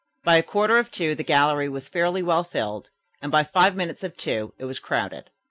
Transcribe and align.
By 0.23 0.37
a 0.37 0.41
quarter 0.41 0.79
of 0.79 0.89
two 0.89 1.13
the 1.13 1.23
gallery 1.23 1.69
was 1.69 1.87
fairly 1.87 2.23
well 2.23 2.43
filled 2.43 2.89
and 3.21 3.31
by 3.31 3.43
five 3.43 3.75
minutes 3.75 4.03
of 4.03 4.17
two 4.17 4.51
it 4.57 4.65
was 4.65 4.79
crowded. 4.79 5.29